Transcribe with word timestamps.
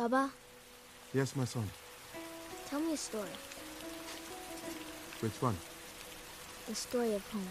Baba, 0.00 0.30
Yes, 1.12 1.36
my 1.36 1.44
son. 1.44 1.68
tell 2.70 2.80
me 2.80 2.94
a 2.94 2.96
story. 2.96 3.28
Which 5.20 5.42
one? 5.42 5.58
The 6.66 6.74
story 6.74 7.12
of 7.12 7.28
home. 7.28 7.46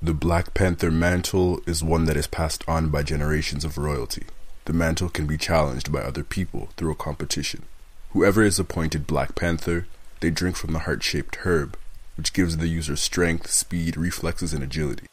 The 0.00 0.14
Black 0.14 0.54
Panther 0.54 0.92
mantle 0.92 1.60
is 1.66 1.82
one 1.82 2.04
that 2.04 2.16
is 2.16 2.28
passed 2.28 2.62
on 2.68 2.90
by 2.90 3.02
generations 3.02 3.64
of 3.64 3.76
royalty. 3.76 4.26
The 4.66 4.72
mantle 4.72 5.08
can 5.08 5.26
be 5.26 5.36
challenged 5.36 5.90
by 5.90 6.02
other 6.02 6.22
people 6.22 6.68
through 6.76 6.92
a 6.92 6.94
competition. 6.94 7.64
Whoever 8.10 8.44
is 8.44 8.60
appointed 8.60 9.08
Black 9.08 9.34
Panther, 9.34 9.88
they 10.20 10.30
drink 10.30 10.54
from 10.54 10.72
the 10.72 10.84
heart 10.86 11.02
shaped 11.02 11.38
herb, 11.42 11.76
which 12.16 12.32
gives 12.32 12.58
the 12.58 12.68
user 12.68 12.94
strength, 12.94 13.50
speed, 13.50 13.96
reflexes, 13.96 14.52
and 14.52 14.62
agility. 14.62 15.06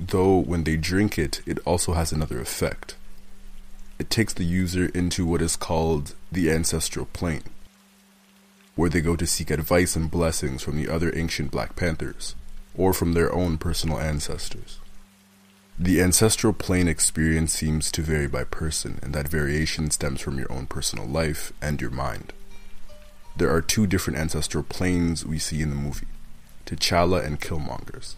Though 0.00 0.38
when 0.38 0.64
they 0.64 0.76
drink 0.76 1.18
it, 1.18 1.42
it 1.44 1.58
also 1.64 1.92
has 1.92 2.12
another 2.12 2.40
effect. 2.40 2.94
It 3.98 4.10
takes 4.10 4.32
the 4.32 4.44
user 4.44 4.86
into 4.94 5.26
what 5.26 5.42
is 5.42 5.56
called 5.56 6.14
the 6.30 6.50
ancestral 6.50 7.06
plane, 7.06 7.42
where 8.76 8.88
they 8.88 9.00
go 9.00 9.16
to 9.16 9.26
seek 9.26 9.50
advice 9.50 9.96
and 9.96 10.10
blessings 10.10 10.62
from 10.62 10.76
the 10.76 10.88
other 10.88 11.12
ancient 11.16 11.50
Black 11.50 11.74
Panthers, 11.74 12.36
or 12.76 12.92
from 12.92 13.12
their 13.12 13.32
own 13.34 13.58
personal 13.58 13.98
ancestors. 13.98 14.78
The 15.80 16.00
ancestral 16.00 16.52
plane 16.52 16.86
experience 16.86 17.52
seems 17.52 17.90
to 17.92 18.02
vary 18.02 18.28
by 18.28 18.44
person, 18.44 19.00
and 19.02 19.12
that 19.14 19.28
variation 19.28 19.90
stems 19.90 20.20
from 20.20 20.38
your 20.38 20.50
own 20.50 20.66
personal 20.66 21.06
life 21.06 21.52
and 21.60 21.80
your 21.80 21.90
mind. 21.90 22.32
There 23.36 23.52
are 23.52 23.62
two 23.62 23.86
different 23.86 24.18
ancestral 24.18 24.64
planes 24.64 25.24
we 25.26 25.38
see 25.38 25.60
in 25.60 25.70
the 25.70 25.76
movie 25.76 26.06
T'Challa 26.66 27.24
and 27.24 27.40
Killmonger's, 27.40 28.16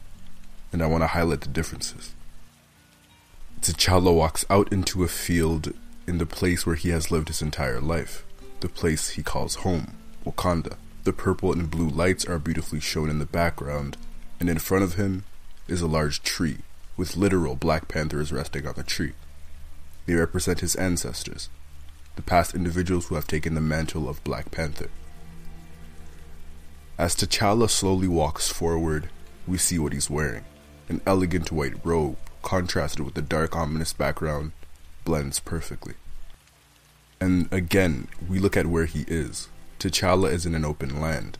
and 0.72 0.82
I 0.82 0.86
want 0.86 1.02
to 1.02 1.08
highlight 1.08 1.40
the 1.42 1.48
differences. 1.48 2.14
T'Challa 3.60 4.14
walks 4.14 4.44
out 4.48 4.72
into 4.72 5.04
a 5.04 5.08
field 5.08 5.74
in 6.06 6.18
the 6.18 6.26
place 6.26 6.64
where 6.64 6.76
he 6.76 6.88
has 6.90 7.10
lived 7.10 7.28
his 7.28 7.42
entire 7.42 7.80
life, 7.80 8.24
the 8.60 8.68
place 8.68 9.10
he 9.10 9.22
calls 9.22 9.56
home, 9.56 9.94
Wakanda. 10.24 10.76
The 11.04 11.12
purple 11.12 11.52
and 11.52 11.70
blue 11.70 11.88
lights 11.88 12.24
are 12.24 12.38
beautifully 12.38 12.80
shown 12.80 13.10
in 13.10 13.18
the 13.18 13.26
background, 13.26 13.96
and 14.38 14.48
in 14.48 14.58
front 14.58 14.84
of 14.84 14.94
him 14.94 15.24
is 15.68 15.82
a 15.82 15.86
large 15.86 16.22
tree, 16.22 16.58
with 16.96 17.16
literal 17.16 17.54
Black 17.54 17.88
Panthers 17.88 18.32
resting 18.32 18.66
on 18.66 18.74
the 18.74 18.82
tree. 18.82 19.12
They 20.06 20.14
represent 20.14 20.60
his 20.60 20.76
ancestors, 20.76 21.48
the 22.16 22.22
past 22.22 22.54
individuals 22.54 23.06
who 23.06 23.14
have 23.14 23.26
taken 23.26 23.54
the 23.54 23.60
mantle 23.60 24.08
of 24.08 24.24
Black 24.24 24.50
Panther. 24.50 24.90
As 26.98 27.14
T'Challa 27.14 27.70
slowly 27.70 28.08
walks 28.08 28.48
forward, 28.48 29.08
we 29.46 29.56
see 29.56 29.78
what 29.78 29.92
he's 29.92 30.10
wearing. 30.10 30.44
An 30.90 31.00
elegant 31.06 31.52
white 31.52 31.74
robe, 31.84 32.16
contrasted 32.42 33.04
with 33.04 33.14
the 33.14 33.22
dark, 33.22 33.54
ominous 33.54 33.92
background, 33.92 34.50
blends 35.04 35.38
perfectly. 35.38 35.94
And 37.20 37.48
again, 37.52 38.08
we 38.28 38.40
look 38.40 38.56
at 38.56 38.66
where 38.66 38.86
he 38.86 39.04
is. 39.06 39.48
T'Challa 39.78 40.32
is 40.32 40.46
in 40.46 40.56
an 40.56 40.64
open 40.64 41.00
land, 41.00 41.38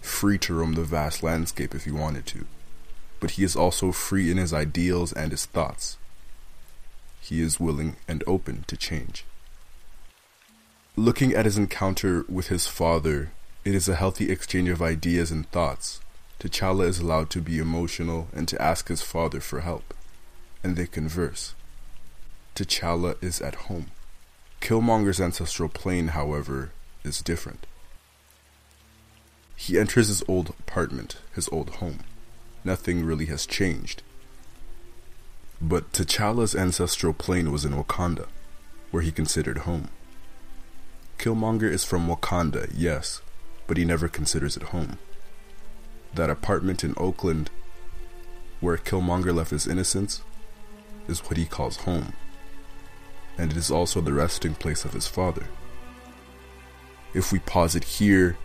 free 0.00 0.36
to 0.38 0.54
roam 0.54 0.72
the 0.72 0.82
vast 0.82 1.22
landscape 1.22 1.76
if 1.76 1.84
he 1.84 1.92
wanted 1.92 2.26
to. 2.26 2.46
But 3.20 3.32
he 3.32 3.44
is 3.44 3.54
also 3.54 3.92
free 3.92 4.32
in 4.32 4.36
his 4.36 4.52
ideals 4.52 5.12
and 5.12 5.30
his 5.30 5.46
thoughts. 5.46 5.96
He 7.20 7.40
is 7.40 7.60
willing 7.60 7.94
and 8.08 8.24
open 8.26 8.64
to 8.66 8.76
change. 8.76 9.24
Looking 10.96 11.32
at 11.34 11.44
his 11.44 11.56
encounter 11.56 12.24
with 12.28 12.48
his 12.48 12.66
father, 12.66 13.30
it 13.64 13.76
is 13.76 13.88
a 13.88 13.94
healthy 13.94 14.28
exchange 14.28 14.70
of 14.70 14.82
ideas 14.82 15.30
and 15.30 15.48
thoughts. 15.52 16.00
T'Challa 16.42 16.88
is 16.88 16.98
allowed 16.98 17.30
to 17.30 17.40
be 17.40 17.60
emotional 17.60 18.26
and 18.34 18.48
to 18.48 18.60
ask 18.60 18.88
his 18.88 19.00
father 19.00 19.38
for 19.38 19.60
help, 19.60 19.94
and 20.64 20.74
they 20.74 20.88
converse. 20.88 21.54
T'Challa 22.56 23.14
is 23.22 23.40
at 23.40 23.70
home. 23.70 23.92
Killmonger's 24.60 25.20
ancestral 25.20 25.68
plane, 25.68 26.08
however, 26.08 26.72
is 27.04 27.20
different. 27.20 27.64
He 29.54 29.78
enters 29.78 30.08
his 30.08 30.24
old 30.26 30.50
apartment, 30.58 31.18
his 31.32 31.48
old 31.50 31.76
home. 31.76 32.00
Nothing 32.64 33.04
really 33.04 33.26
has 33.26 33.46
changed. 33.46 34.02
But 35.60 35.92
T'Challa's 35.92 36.56
ancestral 36.56 37.12
plane 37.12 37.52
was 37.52 37.64
in 37.64 37.74
Wakanda, 37.74 38.26
where 38.90 39.04
he 39.04 39.12
considered 39.12 39.58
home. 39.58 39.90
Killmonger 41.18 41.70
is 41.70 41.84
from 41.84 42.08
Wakanda, 42.08 42.68
yes, 42.74 43.22
but 43.68 43.76
he 43.76 43.84
never 43.84 44.08
considers 44.08 44.56
it 44.56 44.64
home. 44.64 44.98
That 46.14 46.30
apartment 46.30 46.84
in 46.84 46.94
Oakland, 46.96 47.50
where 48.60 48.76
Killmonger 48.76 49.34
left 49.34 49.50
his 49.50 49.66
innocence, 49.66 50.22
is 51.08 51.20
what 51.20 51.36
he 51.36 51.46
calls 51.46 51.78
home, 51.78 52.12
and 53.38 53.50
it 53.50 53.56
is 53.56 53.70
also 53.70 54.00
the 54.00 54.12
resting 54.12 54.54
place 54.54 54.84
of 54.84 54.92
his 54.92 55.06
father. 55.06 55.46
If 57.14 57.32
we 57.32 57.38
pause 57.38 57.74
it 57.74 57.84
here, 57.84 58.36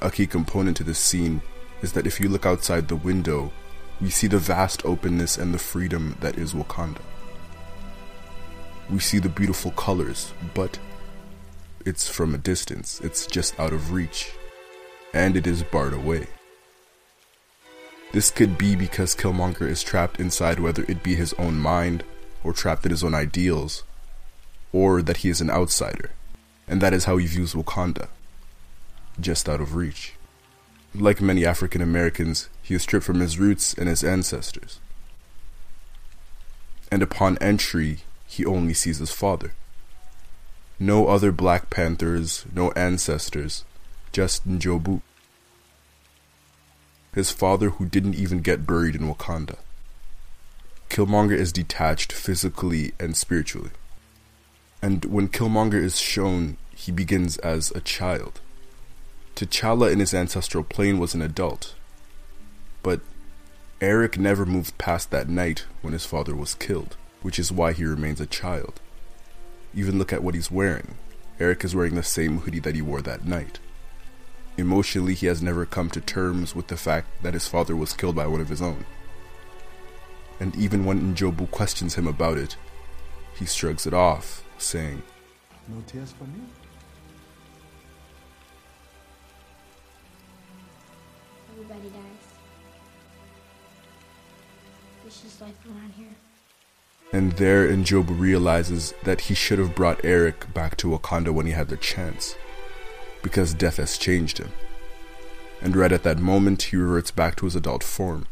a 0.00 0.10
key 0.10 0.26
component 0.26 0.76
to 0.76 0.84
this 0.84 0.98
scene 0.98 1.42
is 1.82 1.92
that 1.92 2.06
if 2.06 2.20
you 2.20 2.28
look 2.28 2.46
outside 2.46 2.86
the 2.86 2.96
window, 2.96 3.52
we 4.00 4.10
see 4.10 4.28
the 4.28 4.38
vast 4.38 4.84
openness 4.84 5.36
and 5.36 5.52
the 5.52 5.58
freedom 5.58 6.16
that 6.20 6.38
is 6.38 6.54
Wakanda. 6.54 7.02
We 8.88 9.00
see 9.00 9.18
the 9.18 9.28
beautiful 9.28 9.72
colors, 9.72 10.32
but 10.54 10.78
it's 11.84 12.08
from 12.08 12.34
a 12.34 12.38
distance, 12.38 13.00
it's 13.02 13.26
just 13.26 13.58
out 13.58 13.72
of 13.72 13.92
reach, 13.92 14.32
and 15.12 15.36
it 15.36 15.46
is 15.46 15.62
barred 15.64 15.94
away. 15.94 16.28
This 18.12 18.30
could 18.30 18.56
be 18.56 18.74
because 18.74 19.14
Killmonger 19.14 19.68
is 19.68 19.82
trapped 19.82 20.18
inside 20.18 20.60
whether 20.60 20.84
it 20.88 21.02
be 21.02 21.14
his 21.14 21.34
own 21.34 21.58
mind, 21.58 22.04
or 22.42 22.52
trapped 22.52 22.84
in 22.86 22.90
his 22.90 23.04
own 23.04 23.14
ideals, 23.14 23.84
or 24.72 25.02
that 25.02 25.18
he 25.18 25.28
is 25.28 25.40
an 25.40 25.50
outsider, 25.50 26.12
and 26.66 26.80
that 26.80 26.94
is 26.94 27.04
how 27.04 27.18
he 27.18 27.26
views 27.26 27.52
Wakanda, 27.52 28.08
just 29.20 29.48
out 29.48 29.60
of 29.60 29.74
reach. 29.74 30.14
Like 30.94 31.20
many 31.20 31.44
African 31.44 31.82
Americans, 31.82 32.48
he 32.62 32.74
is 32.74 32.82
stripped 32.82 33.04
from 33.04 33.20
his 33.20 33.38
roots 33.38 33.74
and 33.74 33.88
his 33.88 34.02
ancestors. 34.02 34.80
And 36.90 37.02
upon 37.02 37.36
entry, 37.38 37.98
he 38.26 38.46
only 38.46 38.72
sees 38.72 38.98
his 38.98 39.10
father. 39.10 39.52
No 40.78 41.08
other 41.08 41.30
Black 41.30 41.68
Panthers, 41.68 42.46
no 42.54 42.70
ancestors, 42.72 43.64
just 44.12 44.48
Njobu. 44.48 45.02
His 47.14 47.30
father, 47.30 47.70
who 47.70 47.86
didn't 47.86 48.14
even 48.14 48.40
get 48.40 48.66
buried 48.66 48.94
in 48.94 49.12
Wakanda. 49.12 49.56
Killmonger 50.88 51.36
is 51.36 51.52
detached 51.52 52.12
physically 52.12 52.92
and 52.98 53.16
spiritually. 53.16 53.70
And 54.80 55.04
when 55.06 55.28
Killmonger 55.28 55.82
is 55.82 55.98
shown, 55.98 56.56
he 56.74 56.92
begins 56.92 57.36
as 57.38 57.70
a 57.72 57.80
child. 57.80 58.40
T'Challa 59.34 59.92
in 59.92 60.00
his 60.00 60.14
ancestral 60.14 60.64
plane 60.64 60.98
was 60.98 61.14
an 61.14 61.22
adult. 61.22 61.74
But 62.82 63.00
Eric 63.80 64.18
never 64.18 64.44
moved 64.46 64.78
past 64.78 65.10
that 65.10 65.28
night 65.28 65.66
when 65.82 65.92
his 65.92 66.04
father 66.04 66.34
was 66.34 66.54
killed, 66.54 66.96
which 67.22 67.38
is 67.38 67.52
why 67.52 67.72
he 67.72 67.84
remains 67.84 68.20
a 68.20 68.26
child. 68.26 68.80
Even 69.74 69.98
look 69.98 70.12
at 70.12 70.22
what 70.22 70.34
he's 70.34 70.50
wearing. 70.50 70.96
Eric 71.38 71.64
is 71.64 71.74
wearing 71.74 71.94
the 71.94 72.02
same 72.02 72.38
hoodie 72.38 72.58
that 72.60 72.74
he 72.74 72.82
wore 72.82 73.02
that 73.02 73.24
night. 73.24 73.60
Emotionally, 74.58 75.14
he 75.14 75.26
has 75.26 75.40
never 75.40 75.64
come 75.64 75.88
to 75.88 76.00
terms 76.00 76.52
with 76.52 76.66
the 76.66 76.76
fact 76.76 77.06
that 77.22 77.32
his 77.32 77.46
father 77.46 77.76
was 77.76 77.92
killed 77.92 78.16
by 78.16 78.26
one 78.26 78.40
of 78.40 78.48
his 78.48 78.60
own. 78.60 78.84
And 80.40 80.54
even 80.56 80.84
when 80.84 81.14
Njobu 81.14 81.48
questions 81.52 81.94
him 81.94 82.08
about 82.08 82.38
it, 82.38 82.56
he 83.36 83.46
shrugs 83.46 83.86
it 83.86 83.94
off, 83.94 84.42
saying, 84.58 85.00
No 85.68 85.80
tears 85.86 86.10
for 86.10 86.24
me? 86.24 86.40
Everybody 91.52 91.90
dies. 91.90 92.00
This 95.04 95.24
is 95.24 95.40
life 95.40 95.54
around 95.66 95.92
here. 95.96 96.16
And 97.12 97.30
there, 97.32 97.68
Njobu 97.68 98.18
realizes 98.18 98.92
that 99.04 99.22
he 99.22 99.34
should 99.34 99.60
have 99.60 99.76
brought 99.76 100.04
Eric 100.04 100.52
back 100.52 100.76
to 100.78 100.88
Wakanda 100.88 101.32
when 101.32 101.46
he 101.46 101.52
had 101.52 101.68
the 101.68 101.76
chance, 101.76 102.34
because 103.22 103.54
death 103.54 103.76
has 103.76 103.98
changed 103.98 104.38
him. 104.38 104.52
And 105.60 105.76
right 105.76 105.92
at 105.92 106.04
that 106.04 106.18
moment, 106.18 106.62
he 106.62 106.76
reverts 106.76 107.10
back 107.10 107.36
to 107.36 107.46
his 107.46 107.56
adult 107.56 107.82
form, 107.82 108.26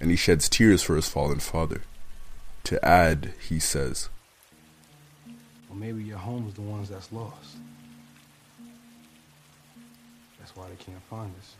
and 0.00 0.10
he 0.10 0.16
sheds 0.16 0.48
tears 0.48 0.82
for 0.82 0.96
his 0.96 1.08
fallen 1.08 1.38
father. 1.38 1.82
To 2.64 2.84
add, 2.84 3.32
he 3.48 3.58
says, 3.58 4.08
Or 5.68 5.76
maybe 5.76 6.02
your 6.02 6.18
home's 6.18 6.54
the 6.54 6.62
ones 6.62 6.88
that's 6.88 7.12
lost. 7.12 7.56
That's 10.38 10.54
why 10.56 10.68
they 10.68 10.84
can't 10.84 11.02
find 11.08 11.32
us. 11.38 11.54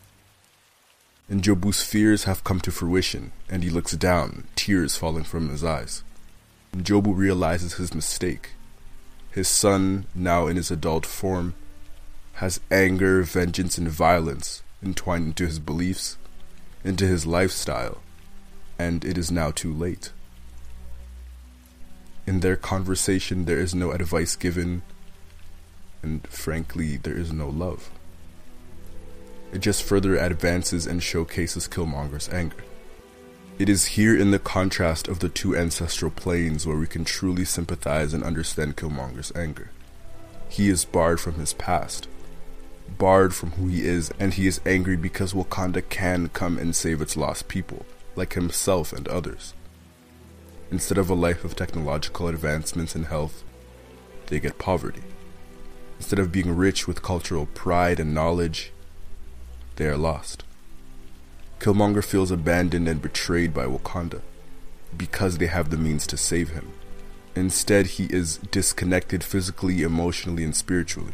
And 1.29 1.43
Jobu's 1.43 1.83
fears 1.83 2.25
have 2.25 2.43
come 2.43 2.61
to 2.61 2.73
fruition, 2.73 3.31
and 3.49 3.63
he 3.63 3.71
looks 3.71 3.93
down, 3.93 4.49
tears 4.57 4.97
falling 4.97 5.23
from 5.23 5.49
his 5.49 5.63
eyes. 5.63 6.03
Jobu 6.77 7.17
realizes 7.17 7.75
his 7.75 7.95
mistake. 7.95 8.51
His 9.31 9.47
son, 9.47 10.07
now 10.13 10.49
in 10.49 10.57
his 10.57 10.73
adult 10.73 11.07
form, 11.07 11.55
has 12.41 12.59
anger, 12.71 13.23
vengeance, 13.23 13.77
and 13.77 13.91
violence 13.91 14.63
entwined 14.83 15.27
into 15.27 15.45
his 15.45 15.59
beliefs, 15.59 16.17
into 16.83 17.07
his 17.07 17.27
lifestyle, 17.27 18.01
and 18.79 19.05
it 19.05 19.19
is 19.19 19.31
now 19.31 19.51
too 19.51 19.71
late. 19.71 20.11
In 22.27 22.41
their 22.41 22.57
conversation, 22.57 23.45
there 23.45 23.59
is 23.59 23.75
no 23.75 23.91
advice 23.91 24.37
given, 24.37 24.81
and 26.03 26.27
frankly, 26.29 26.97
there 26.97 27.13
is 27.13 27.31
no 27.31 27.47
love. 27.47 27.91
It 29.53 29.59
just 29.59 29.83
further 29.83 30.17
advances 30.17 30.87
and 30.87 31.03
showcases 31.03 31.69
Killmonger's 31.69 32.31
anger. 32.31 32.65
It 33.59 33.69
is 33.69 33.97
here 33.99 34.19
in 34.19 34.31
the 34.31 34.39
contrast 34.39 35.09
of 35.09 35.19
the 35.19 35.29
two 35.29 35.55
ancestral 35.55 36.11
planes 36.11 36.67
where 36.67 36.79
we 36.79 36.87
can 36.87 37.05
truly 37.05 37.45
sympathize 37.45 38.15
and 38.15 38.25
understand 38.25 38.79
Killmonger's 38.79 39.31
anger. 39.37 39.73
He 40.49 40.71
is 40.71 40.87
barred 40.87 41.21
from 41.21 41.35
his 41.35 41.53
past, 41.53 42.09
barred 42.99 43.35
from 43.35 43.53
who 43.53 43.69
he 43.69 43.87
is, 43.87 44.13
and 44.19 44.35
he 44.35 44.47
is 44.47 44.61
angry 44.67 44.97
because 44.97 45.33
Wakanda 45.33 45.89
can 45.89 46.29
come 46.29 46.59
and 46.59 46.75
save 46.75 47.01
its 47.01 47.17
lost 47.17 47.49
people, 47.49 47.87
like 48.17 48.35
himself 48.35 48.93
and 48.93 49.09
others. 49.09 49.55
Instead 50.71 50.99
of 50.99 51.11
a 51.11 51.15
life 51.15 51.45
of 51.45 51.57
technological 51.57 52.29
advancements 52.29 52.95
and 52.95 53.07
health, 53.07 53.43
they 54.27 54.39
get 54.39 54.59
poverty. 54.59 55.03
Instead 55.99 56.19
of 56.19 56.33
being 56.33 56.57
rich 56.57 56.87
with 56.87 57.03
cultural 57.03 57.47
pride 57.47 58.01
and 58.01 58.15
knowledge, 58.15 58.73
they 59.77 59.87
are 59.87 59.97
lost. 59.97 60.45
Killmonger 61.59 62.05
feels 62.05 62.31
abandoned 62.31 62.89
and 62.89 63.03
betrayed 63.03 63.53
by 63.53 63.67
Wakanda 63.67 64.23
because 64.97 65.39
they 65.39 65.47
have 65.47 65.71
the 65.71 65.77
means 65.77 66.07
to 66.07 66.17
save 66.17 66.51
him. 66.51 66.73
Instead, 67.37 67.87
he 67.87 68.05
is 68.05 68.39
disconnected 68.51 69.23
physically, 69.23 69.83
emotionally, 69.83 70.43
and 70.43 70.57
spiritually. 70.57 71.13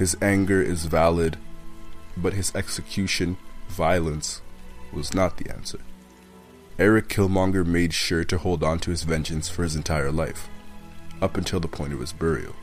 His 0.00 0.16
anger 0.22 0.62
is 0.62 0.86
valid, 0.86 1.36
but 2.16 2.32
his 2.32 2.54
execution, 2.54 3.36
violence, 3.68 4.40
was 4.94 5.12
not 5.12 5.36
the 5.36 5.50
answer. 5.52 5.78
Eric 6.78 7.08
Killmonger 7.08 7.66
made 7.66 7.92
sure 7.92 8.24
to 8.24 8.38
hold 8.38 8.64
on 8.64 8.78
to 8.78 8.92
his 8.92 9.02
vengeance 9.02 9.50
for 9.50 9.62
his 9.62 9.76
entire 9.76 10.10
life, 10.10 10.48
up 11.20 11.36
until 11.36 11.60
the 11.60 11.68
point 11.68 11.92
of 11.92 12.00
his 12.00 12.14
burial. 12.14 12.56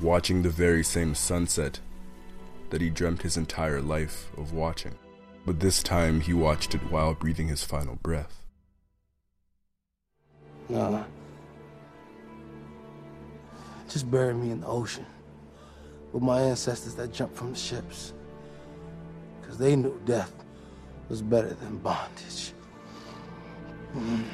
Watching 0.00 0.42
the 0.42 0.50
very 0.50 0.82
same 0.82 1.14
sunset 1.14 1.78
that 2.70 2.80
he 2.80 2.90
dreamt 2.90 3.22
his 3.22 3.36
entire 3.36 3.80
life 3.80 4.28
of 4.36 4.52
watching, 4.52 4.96
but 5.46 5.60
this 5.60 5.84
time 5.84 6.20
he 6.20 6.34
watched 6.34 6.74
it 6.74 6.90
while 6.90 7.14
breathing 7.14 7.46
his 7.46 7.62
final 7.62 7.94
breath. 7.94 8.42
Nah. 10.68 11.04
Just 13.88 14.10
bury 14.10 14.34
me 14.34 14.50
in 14.50 14.62
the 14.62 14.66
ocean 14.66 15.06
with 16.12 16.22
my 16.22 16.40
ancestors 16.40 16.94
that 16.94 17.12
jumped 17.12 17.36
from 17.36 17.52
the 17.52 17.58
ships. 17.58 18.12
Because 19.40 19.58
they 19.58 19.76
knew 19.76 20.00
death 20.04 20.32
was 21.08 21.22
better 21.22 21.54
than 21.54 21.78
bondage. 21.78 22.52
Mm. 23.94 24.24